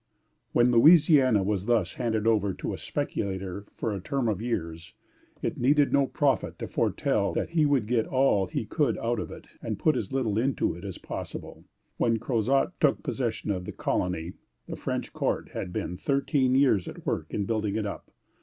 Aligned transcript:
When 0.51 0.71
Louisiana 0.71 1.43
was 1.43 1.67
thus 1.67 1.93
handed 1.93 2.25
over 2.25 2.55
to 2.55 2.73
a 2.73 2.77
speculator 2.79 3.67
for 3.75 3.93
a 3.93 3.99
term 4.01 4.27
of 4.29 4.41
years, 4.41 4.95
it 5.43 5.59
needed 5.59 5.93
no 5.93 6.07
prophet 6.07 6.57
to 6.57 6.67
foretell 6.67 7.33
that 7.33 7.51
he 7.51 7.67
would 7.67 7.85
get 7.85 8.07
all 8.07 8.47
he 8.47 8.65
could 8.65 8.97
out 8.97 9.19
of 9.19 9.29
it, 9.29 9.45
and 9.61 9.77
put 9.77 9.95
as 9.95 10.11
little 10.11 10.39
into 10.39 10.73
it 10.73 10.83
as 10.83 10.97
possible. 10.97 11.65
When 11.97 12.17
Crozat 12.17 12.71
took 12.79 13.03
possession 13.03 13.51
of 13.51 13.65
the 13.65 13.71
colony, 13.71 14.33
the 14.67 14.75
French 14.75 15.13
court 15.13 15.49
had 15.53 15.71
been 15.71 15.97
thirteen 15.97 16.55
years 16.55 16.87
at 16.87 17.05
work 17.05 17.27
in 17.31 17.45
building 17.45 17.75
it 17.75 17.85
up. 17.85 18.09